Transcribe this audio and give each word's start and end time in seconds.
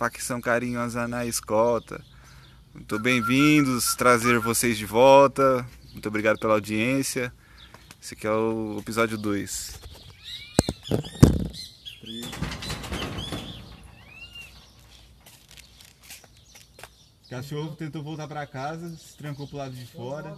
facção 0.00 0.40
carinhosa 0.40 1.06
na 1.06 1.26
escolta. 1.26 2.02
Muito 2.72 2.98
bem-vindos, 2.98 3.94
trazer 3.96 4.38
vocês 4.38 4.78
de 4.78 4.86
volta. 4.86 5.68
Muito 5.92 6.08
obrigado 6.08 6.38
pela 6.38 6.54
audiência. 6.54 7.30
Esse 8.00 8.14
aqui 8.14 8.26
é 8.26 8.30
o 8.30 8.78
episódio 8.78 9.18
2. 9.18 9.78
Cachorro 17.28 17.76
tentou 17.76 18.02
voltar 18.02 18.26
pra 18.26 18.46
casa, 18.46 18.88
se 18.96 19.14
trancou 19.18 19.46
pro 19.46 19.58
lado 19.58 19.74
de 19.74 19.84
fora. 19.84 20.34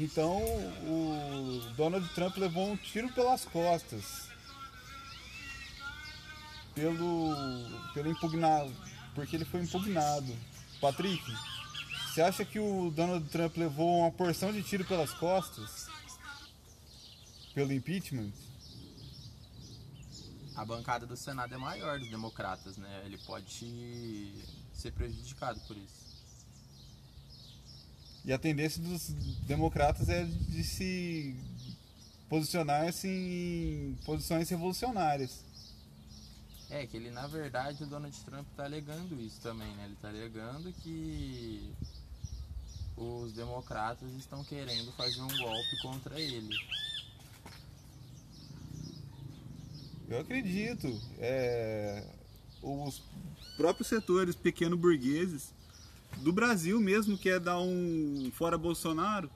Então 0.00 0.40
o 0.86 1.60
Donald 1.76 2.08
Trump 2.14 2.34
levou 2.38 2.70
um 2.70 2.76
tiro 2.76 3.12
pelas 3.12 3.44
costas. 3.44 4.30
Pelo. 6.74 7.34
pelo 7.92 8.10
impugnado. 8.10 8.74
Porque 9.14 9.36
ele 9.36 9.44
foi 9.44 9.60
impugnado. 9.60 10.34
Patrick, 10.80 11.22
você 12.06 12.22
acha 12.22 12.46
que 12.46 12.58
o 12.58 12.90
Donald 12.90 13.28
Trump 13.28 13.54
levou 13.58 14.00
uma 14.00 14.10
porção 14.10 14.50
de 14.50 14.62
tiro 14.62 14.86
pelas 14.86 15.12
costas? 15.12 15.86
Pelo 17.52 17.70
impeachment? 17.70 18.32
A 20.56 20.64
bancada 20.64 21.06
do 21.06 21.16
Senado 21.16 21.54
é 21.54 21.58
maior 21.58 21.98
dos 21.98 22.08
democratas, 22.08 22.78
né? 22.78 23.02
Ele 23.04 23.18
pode 23.18 24.32
ser 24.72 24.92
prejudicado 24.92 25.60
por 25.68 25.76
isso. 25.76 26.09
E 28.30 28.32
a 28.32 28.38
tendência 28.38 28.80
dos 28.80 29.08
democratas 29.48 30.08
é 30.08 30.22
de 30.24 30.62
se 30.62 31.34
posicionar-se 32.28 33.08
em 33.08 33.98
posições 34.04 34.48
revolucionárias. 34.48 35.44
É 36.70 36.86
que 36.86 36.96
ele, 36.96 37.10
na 37.10 37.26
verdade, 37.26 37.82
o 37.82 37.88
Donald 37.88 38.16
Trump 38.20 38.46
tá 38.56 38.66
alegando 38.66 39.20
isso 39.20 39.40
também, 39.40 39.74
né? 39.74 39.86
Ele 39.86 39.96
tá 40.00 40.10
alegando 40.10 40.72
que 40.74 41.74
os 42.96 43.32
democratas 43.32 44.08
estão 44.12 44.44
querendo 44.44 44.92
fazer 44.92 45.22
um 45.22 45.36
golpe 45.36 45.82
contra 45.82 46.20
ele. 46.20 46.56
Eu 50.08 50.20
acredito. 50.20 50.86
É, 51.18 52.06
os 52.62 53.02
próprios 53.56 53.88
setores 53.88 54.36
pequeno-burgueses 54.36 55.52
do 56.18 56.32
Brasil 56.32 56.80
mesmo 56.80 57.16
quer 57.16 57.40
dar 57.40 57.60
um 57.60 58.30
fora 58.34 58.56
Bolsonaro. 58.58 59.30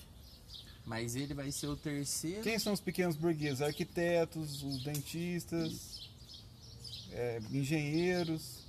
Mas 0.85 1.17
ele 1.17 1.33
vai 1.33 1.51
ser 1.51 1.69
o 1.69 1.77
terceiro. 1.77 2.43
Quem 2.43 2.59
são 2.59 2.73
os 2.75 2.81
pequenos 2.81 3.17
burgueses? 3.17 3.63
Arquitetos, 3.63 4.63
os 4.63 4.83
dentistas, 4.85 6.09
é, 7.11 7.41
engenheiros. 7.51 8.63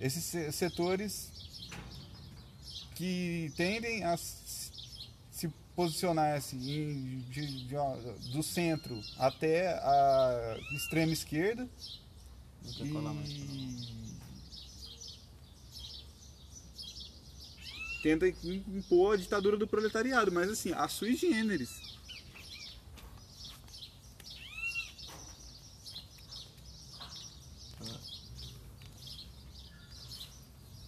Esses 0.00 0.24
se- 0.24 0.50
setores 0.52 1.30
que 2.94 3.52
tendem 3.56 4.02
a 4.04 4.16
se 4.16 5.48
posicionar 5.76 6.36
assim, 6.36 6.58
em- 6.58 7.18
de- 7.30 7.66
de- 7.66 7.76
ó, 7.76 7.94
do 8.32 8.42
centro 8.42 9.00
até 9.18 9.68
a 9.68 10.58
extrema 10.72 11.12
esquerda 11.12 11.68
e 12.64 12.90
tenta 18.02 18.28
im- 18.28 18.64
impor 18.68 19.14
a 19.14 19.16
ditadura 19.16 19.56
do 19.56 19.66
proletariado, 19.66 20.30
mas 20.32 20.50
assim, 20.50 20.72
a 20.72 20.88
sui 20.88 21.16
generis. 21.16 21.70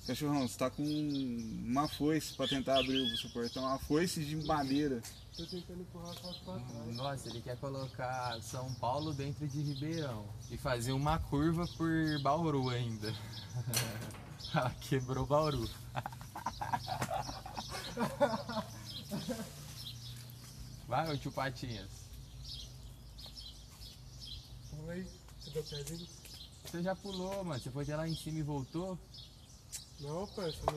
Cachorrão, 0.06 0.48
você 0.48 0.58
tá 0.58 0.70
com 0.70 0.82
uma 0.82 1.86
foice 1.86 2.32
pra 2.34 2.48
tentar 2.48 2.78
abrir 2.80 3.00
o 3.00 3.16
seu 3.16 3.30
portão, 3.30 3.62
uma 3.62 3.78
foice 3.78 4.24
de 4.24 4.34
madeira. 4.44 5.00
Tô 5.36 5.46
tentando 5.46 5.82
empurrar 5.82 6.14
só 6.14 6.32
pra 6.44 6.54
trás. 6.58 6.96
Nossa, 6.96 7.28
ele 7.28 7.40
quer 7.40 7.56
colocar 7.58 8.40
São 8.42 8.72
Paulo 8.74 9.12
dentro 9.12 9.46
de 9.46 9.60
Ribeirão 9.60 10.26
e 10.50 10.56
fazer 10.56 10.92
uma 10.92 11.18
curva 11.18 11.66
por 11.76 11.90
Bauru 12.22 12.70
ainda. 12.70 13.14
Ela 14.52 14.70
quebrou 14.80 15.26
Bauru. 15.26 15.68
Vai, 20.86 21.12
ô 21.12 21.16
tio 21.16 21.30
Patinhas. 21.32 21.88
Aí. 24.88 25.06
Você 25.40 25.50
tá 25.50 25.62
perdendo? 25.70 26.06
Você 26.64 26.82
já 26.82 26.96
pulou, 26.96 27.44
mano. 27.44 27.60
Você 27.60 27.70
foi 27.70 27.84
até 27.84 27.96
lá 27.96 28.08
em 28.08 28.16
cima 28.16 28.38
e 28.40 28.42
voltou. 28.42 28.98
Não, 30.00 30.26
parça, 30.28 30.58
não. 30.66 30.72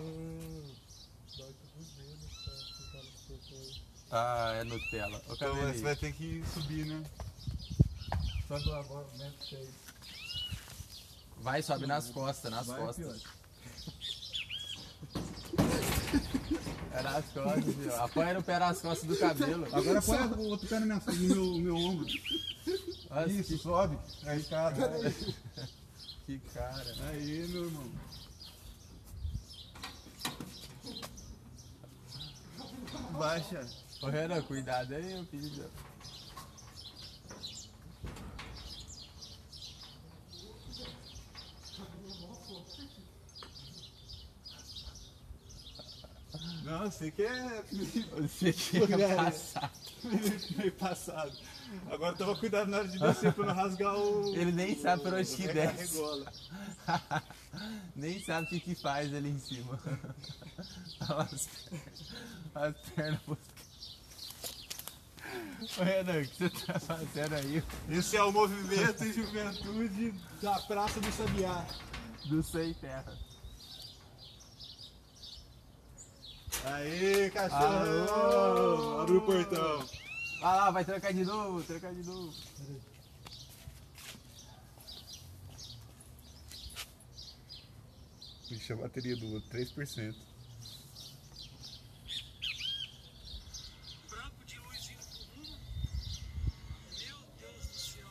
Dói 1.38 1.54
todos 1.54 1.88
os 1.88 1.94
dedos 1.96 2.34
pra 2.44 2.54
ficar 2.54 3.04
no 3.04 3.12
portão. 3.28 3.82
Ah, 4.12 4.52
é 4.60 4.64
Nutella. 4.64 5.22
Ô, 5.28 5.34
Então 5.34 5.56
você 5.56 5.82
vai 5.82 5.96
ter 5.96 6.14
que 6.14 6.44
subir, 6.54 6.86
né? 6.86 7.04
Sobe 8.48 8.70
lá 8.70 8.80
agora, 8.82 9.08
né? 9.18 9.34
Que 9.40 9.56
é 9.56 9.62
isso. 9.64 9.74
Vai, 11.38 11.62
sobe 11.64 11.88
nas 11.88 12.10
costas, 12.10 12.52
nas 12.52 12.68
Vai, 12.68 12.80
costas. 12.80 13.06
fiote. 13.22 13.43
É 16.92 17.02
nas 17.02 17.26
costas, 17.26 17.76
viu? 17.76 17.96
Apanha 17.96 18.34
no 18.36 18.44
pé 18.44 18.60
nas 18.60 18.82
costas 18.82 19.08
do 19.08 19.18
cabelo. 19.18 19.68
Agora 19.72 20.02
põe 20.02 20.18
o 20.20 20.40
outro 20.50 20.68
pé 20.68 20.80
no 20.80 20.86
meu, 20.86 21.00
no 21.00 21.60
meu, 21.60 21.76
ombro. 21.76 22.06
Nossa, 23.10 23.30
Isso, 23.30 23.58
sobe. 23.58 23.98
Aí, 24.26 24.44
cara. 24.44 24.76
que 26.26 26.40
cara. 26.54 26.96
Aí, 27.10 27.48
meu 27.48 27.66
irmão. 27.66 27.92
Baixa. 33.18 33.68
Ô, 34.02 34.08
Renan, 34.08 34.42
cuidado 34.44 34.94
aí, 34.94 35.14
meu 35.14 35.26
filho. 35.26 35.66
Não, 46.74 46.90
você 46.90 47.12
que 47.12 47.22
é 47.22 47.64
Você 48.18 48.52
tinha 48.52 48.82
Lugar. 48.82 49.26
passado. 49.26 49.72
meio 50.58 50.72
passado. 50.72 51.38
Agora 51.92 52.16
toma 52.16 52.36
cuidado 52.36 52.68
na 52.68 52.78
hora 52.78 52.88
de 52.88 52.98
descer 52.98 53.32
pra 53.32 53.46
não 53.46 53.54
rasgar 53.54 53.96
o. 53.96 54.36
Ele 54.36 54.52
nem 54.52 54.76
sabe 54.80 55.04
por 55.04 55.14
onde 55.14 55.36
que 55.36 55.48
desce. 55.48 56.02
Nem 57.96 58.20
sabe 58.24 58.48
o 58.48 58.50
que 58.50 58.60
que 58.60 58.76
faz 58.76 59.14
ali 59.14 59.30
em 59.30 59.38
cima. 59.40 59.80
Olha 61.10 61.30
as 61.32 61.46
pernas. 61.46 62.10
As 62.56 62.78
pernas. 62.90 63.22
Ô 65.78 65.84
Renan, 65.84 66.22
o 66.22 66.28
que 66.28 66.38
você 66.38 66.66
tá 66.66 66.80
fazendo 66.80 67.36
aí? 67.36 67.64
Esse 67.90 68.18
é 68.18 68.24
o 68.24 68.32
movimento 68.32 69.04
de 69.04 69.14
juventude 69.14 70.14
da 70.42 70.60
Praça 70.62 71.00
do 71.00 71.12
Sabiá. 71.12 71.66
Do 72.26 72.42
Sem 72.42 72.74
Terra. 72.74 73.16
Aí, 76.66 77.30
cachorro! 77.32 79.02
Abre 79.02 79.18
o 79.18 79.22
portão. 79.22 79.86
Vai 80.40 80.56
lá, 80.58 80.72
vai 80.72 80.86
trancar 80.86 81.14
de 81.14 81.24
novo, 81.24 81.62
trancar 81.64 81.94
de 81.94 82.04
novo. 82.04 82.34
Puxa 88.48 88.74
a 88.74 88.78
bateria 88.78 89.16
do 89.16 89.34
outro, 89.34 89.50
3%. 89.50 90.16
Branco 94.10 94.46
de 94.46 94.60
luz 94.60 94.90
indo 94.90 95.04
pro 95.06 95.42
rumo. 95.42 95.58
Meu 97.00 97.18
Deus 97.40 97.66
do 97.66 97.74
céu. 97.74 98.08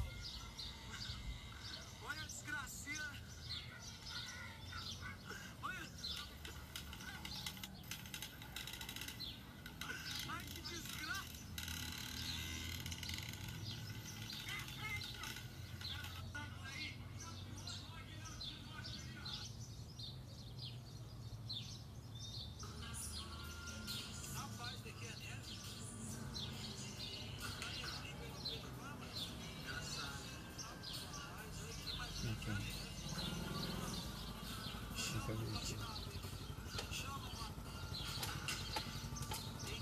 Olha 2.04 2.22
a 2.22 2.26
desgraceira. 2.26 3.12
Olha. 5.62 5.88
Ai, 10.28 10.44
que 10.54 10.60
desgraça. 10.62 11.22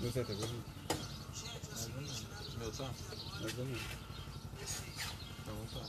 Você 0.11 0.25
tá 0.25 0.33
vendo? 0.33 0.63
Meu 2.59 2.71
tá? 2.73 2.91
Mais 3.39 3.57
ou 3.57 3.65
menos. 3.65 3.81
Então 5.39 5.55
tá. 5.73 5.87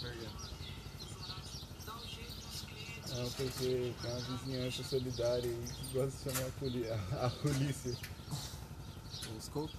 Perdeu. 0.00 0.30
Não, 3.08 3.30
porque 3.32 3.94
tem 4.00 4.12
uma 4.12 4.20
vizinhança 4.20 4.84
solidária 4.84 5.50
aí 5.50 5.66
que 5.66 5.92
gosta 5.92 6.16
de 6.16 6.36
chamar 6.36 6.46
a, 6.46 6.52
poli 6.52 6.88
a, 6.88 6.94
a 7.26 7.30
polícia. 7.30 7.98
O 9.36 9.40
scope? 9.40 9.74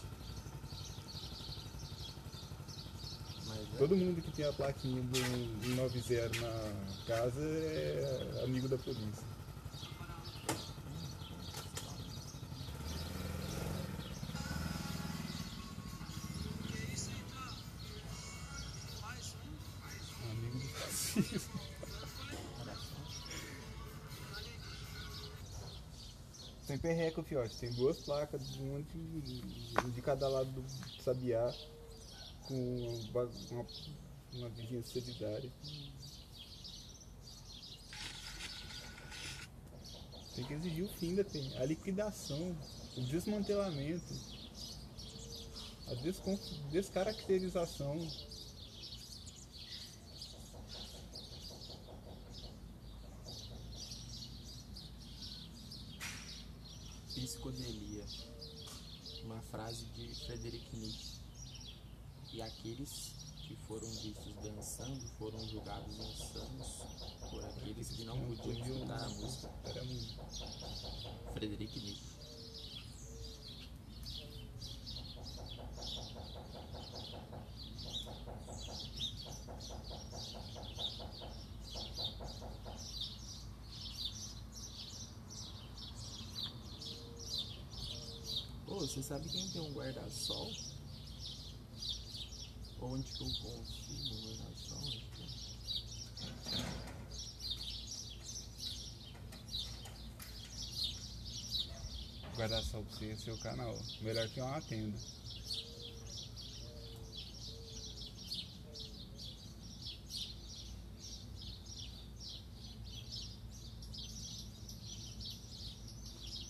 É. 3.47 3.77
Todo 3.77 3.95
mundo 3.95 4.21
que 4.21 4.31
tem 4.33 4.45
a 4.45 4.51
plaquinha 4.51 5.01
do 5.01 5.75
90 5.75 6.39
na 6.41 7.05
casa 7.07 7.39
é 7.39 8.41
amigo 8.43 8.67
da 8.67 8.77
polícia. 8.77 9.32
Tem 26.67 26.77
perreco, 26.77 27.21
fiote. 27.23 27.55
Tem 27.57 27.71
duas 27.73 27.99
placas, 27.99 28.55
um 28.57 28.77
de, 29.21 29.41
de 29.91 30.01
cada 30.01 30.27
lado 30.27 30.49
do 30.51 30.63
sabiá, 31.03 31.53
com 32.47 32.55
uma, 33.11 33.23
uma, 33.51 33.65
uma 34.33 34.49
solidária. 34.83 35.51
Tem 40.35 40.45
que 40.45 40.53
exigir 40.53 40.85
o 40.85 40.89
fim 40.97 41.13
da 41.15 41.23
pen- 41.23 41.55
a 41.57 41.65
liquidação, 41.65 42.55
o 42.97 43.01
desmantelamento, 43.01 44.13
a 45.87 45.93
descaracterização. 46.71 47.99
Psicodelia. 57.23 58.05
Uma 59.23 59.41
frase 59.43 59.85
de 59.95 60.13
Frederic 60.25 60.75
Nietzsche. 60.75 61.21
E 62.33 62.41
aqueles 62.41 63.13
que 63.47 63.55
foram 63.65 63.87
vistos 63.87 64.35
dançando 64.43 64.99
foram 65.17 65.39
julgados 65.47 65.95
insanos 65.95 66.67
por 67.29 67.45
aqueles 67.45 67.87
que 67.91 68.03
não 68.03 68.19
podiam 68.25 68.59
escutar 68.59 69.03
a 69.05 69.09
música. 69.09 69.49
Era 69.63 69.83
um- 69.83 71.33
Frederic 71.33 71.79
Nietzsche. 71.79 72.13
Ô, 88.67 88.82
você 88.93 89.01
sabe 89.01 89.27
quem 89.27 89.49
tem 89.49 89.59
um 89.59 89.73
guarda-sol? 89.73 90.53
Onde 92.79 93.11
que 93.11 93.23
eu 93.23 93.27
consigo 93.41 94.13
um 94.13 94.21
guarda-sol? 94.21 94.93
É? 102.29 102.35
guarda-sol 102.35 102.83
pra 102.83 102.97
você, 102.97 103.17
seu 103.17 103.35
canal. 103.39 103.75
Melhor 104.01 104.29
que 104.29 104.39
uma 104.39 104.61
tenda. 104.61 104.97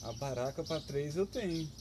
A 0.01 0.11
baraca 0.11 0.61
pra 0.65 0.81
três 0.81 1.15
eu 1.15 1.25
tenho. 1.25 1.71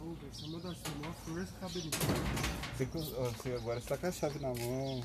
Ô, 0.00 0.14
velho, 0.14 0.34
você 0.34 0.46
manda 0.48 0.74
Você, 1.46 2.84
você 2.84 3.52
agora 3.54 3.78
está 3.78 3.96
com 3.96 4.06
a 4.06 4.12
chave 4.12 4.38
na 4.38 4.48
mão. 4.48 5.02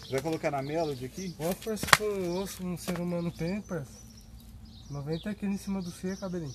Você 0.00 0.10
vai 0.10 0.22
colocar 0.22 0.50
na 0.50 0.60
Melody 0.60 1.04
aqui? 1.04 1.34
Maior 1.38 1.54
força 1.54 1.86
que 1.86 2.02
um 2.02 2.42
osso 2.42 2.66
um 2.66 2.76
ser 2.76 2.98
humano 2.98 3.30
tem, 3.30 3.60
parça. 3.62 3.92
90 4.90 5.34
quilos 5.36 5.54
em 5.54 5.58
cima 5.58 5.80
do 5.80 5.90
C, 5.92 6.16
cabelinho. 6.16 6.54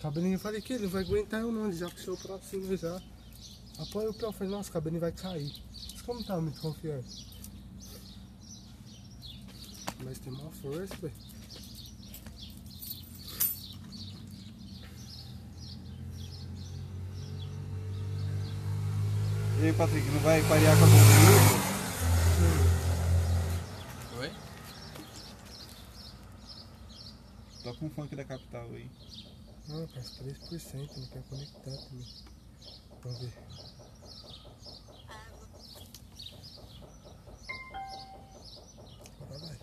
Cabelinho, 0.00 0.34
eu 0.34 0.40
falei 0.40 0.62
que 0.62 0.72
ele 0.72 0.84
não 0.84 0.90
vai 0.90 1.02
aguentar 1.02 1.40
eu 1.40 1.52
não, 1.52 1.66
ele 1.66 1.76
já 1.76 1.90
puxou 1.90 2.16
pra 2.16 2.38
cima 2.38 2.74
já. 2.76 3.00
Apoia 3.78 4.08
o 4.08 4.14
pé, 4.14 4.24
eu 4.24 4.32
falei, 4.32 4.50
nossa, 4.50 4.72
cabelinho 4.72 5.02
vai 5.02 5.12
cair. 5.12 5.52
Mas 5.92 6.00
como 6.00 6.24
tá 6.24 6.40
muito 6.40 6.60
confiante? 6.62 7.26
Mas 10.02 10.18
tem 10.18 10.32
maior 10.32 10.52
força, 10.52 10.94
velho. 10.96 11.35
Aí, 19.66 19.72
Patrick, 19.72 20.08
não 20.10 20.20
vai 20.20 20.40
parear 20.42 20.78
com 20.78 20.84
a 20.84 20.86
bomba? 20.86 21.00
Oi? 24.20 24.32
Toca 27.64 27.84
um 27.84 27.90
funk 27.90 28.14
da 28.14 28.24
capital 28.24 28.66
aí. 28.70 28.88
Não, 29.68 29.86
parça, 29.88 30.22
3%, 30.22 30.96
não 30.96 31.06
quer 31.08 31.22
conectar 31.24 31.76
também. 31.88 32.06
Vamos 33.02 33.20
ver. 33.20 33.32
Agora 39.20 39.38
vai. 39.40 39.58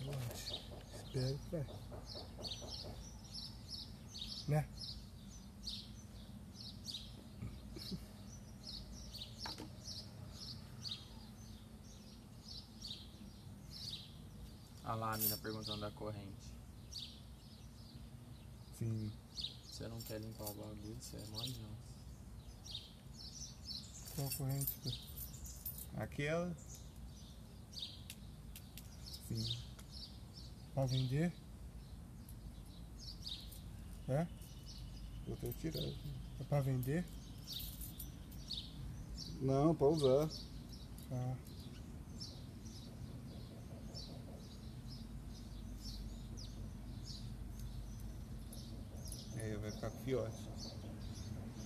Relaxa. 0.00 0.54
Espero 1.04 1.38
que 1.38 1.50
vai. 1.50 1.66
Né? 4.48 4.64
Olha 14.86 14.94
lá 14.94 15.14
a 15.14 15.18
mina 15.18 15.36
perguntando 15.38 15.80
da 15.80 15.90
corrente. 15.90 16.54
Sim. 18.78 19.10
Você 19.68 19.88
não 19.88 20.00
quer 20.02 20.20
limpar 20.20 20.44
o 20.44 20.54
bagulho, 20.54 20.96
você 21.00 21.16
é 21.16 21.26
mole 21.26 21.56
não. 21.60 21.76
Qual 24.14 24.30
corrente? 24.38 24.72
Aquela. 25.96 26.56
Sim. 29.28 29.58
Pra 30.72 30.86
vender? 30.86 31.32
É? 34.08 34.26
Vou 35.26 35.34
até 35.34 35.52
tirar. 35.60 35.82
É 35.82 36.44
pra 36.48 36.60
vender? 36.60 37.04
Não, 39.40 39.74
pra 39.74 39.86
usar. 39.88 40.30
Ah. 41.10 41.36
Com 49.86 50.04
fiote. 50.04 50.48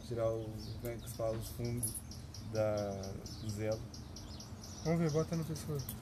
Tirar 0.06 0.28
o. 0.28 0.44
É 0.84 0.94
que 0.94 1.08
se 1.08 1.16
fala? 1.16 1.38
Os 1.38 1.48
fungos 1.48 1.94
da, 2.52 2.90
do 3.40 3.48
zelo. 3.48 3.80
Vamos 4.84 5.00
ver, 5.00 5.10
bota 5.10 5.36
no 5.36 5.44
pescoço. 5.44 5.96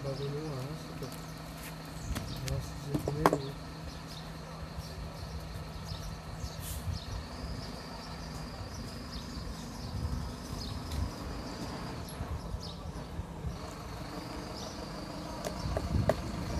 O 0.00 0.08
bagulho 0.08 0.30
não 0.30 0.54
acha, 0.58 0.90
cara. 1.00 1.12
Nossa, 2.50 2.72
de 2.78 2.84
jeito 2.86 3.12
nenhum. 3.12 3.52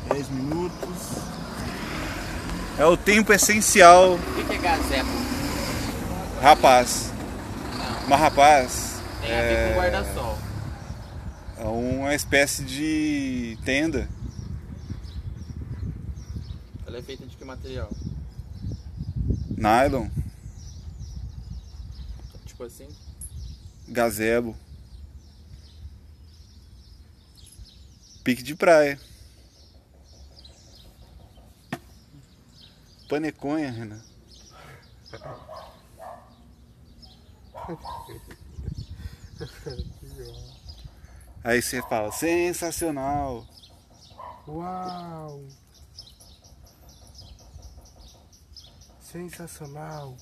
Dez 0.09 0.22
minutos. 0.33 1.23
É 2.79 2.87
o 2.87 2.97
tempo 2.97 3.33
essencial, 3.33 4.15
O 4.15 4.19
que, 4.47 4.55
é 4.55 4.59
gazebo? 4.59 5.09
rapaz. 6.41 7.13
Não. 7.77 8.09
Mas 8.09 8.21
rapaz, 8.21 9.01
Tem 9.21 9.33
a 9.33 9.43
ver 9.43 9.69
com 9.75 9.79
guarda-sol. 9.81 10.39
É 11.59 11.65
uma 11.65 12.15
espécie 12.15 12.65
de 12.65 13.57
tenda. 13.65 14.09
Ela 16.87 16.99
é 16.99 17.03
feita 17.03 17.25
de 17.27 17.37
que 17.37 17.45
material? 17.45 17.91
Nylon, 19.57 20.09
Tipo 22.47 22.65
assim? 22.65 22.89
gazebo. 23.89 24.57
Pique 28.25 28.43
de 28.43 28.55
praia. 28.55 28.99
Paneconha, 33.13 33.71
Renan. 33.71 34.03
Aí 41.45 41.61
você 41.61 41.83
fala, 41.83 42.11
sensacional. 42.11 43.47
Uau! 44.49 45.47
Sensacional! 49.03 50.17